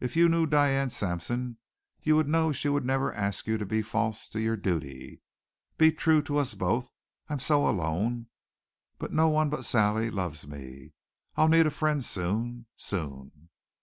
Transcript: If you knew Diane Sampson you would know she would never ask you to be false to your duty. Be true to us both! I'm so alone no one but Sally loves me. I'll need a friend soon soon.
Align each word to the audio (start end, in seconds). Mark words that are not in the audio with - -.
If 0.00 0.16
you 0.16 0.28
knew 0.28 0.44
Diane 0.44 0.90
Sampson 0.90 1.56
you 2.02 2.14
would 2.16 2.28
know 2.28 2.52
she 2.52 2.68
would 2.68 2.84
never 2.84 3.10
ask 3.10 3.46
you 3.46 3.56
to 3.56 3.64
be 3.64 3.80
false 3.80 4.28
to 4.28 4.38
your 4.38 4.54
duty. 4.58 5.22
Be 5.78 5.90
true 5.90 6.20
to 6.24 6.36
us 6.36 6.52
both! 6.54 6.92
I'm 7.30 7.40
so 7.40 7.66
alone 7.66 8.26
no 9.00 9.28
one 9.30 9.48
but 9.48 9.64
Sally 9.64 10.10
loves 10.10 10.46
me. 10.46 10.92
I'll 11.36 11.48
need 11.48 11.66
a 11.66 11.70
friend 11.70 12.04
soon 12.04 12.66
soon. 12.76 13.48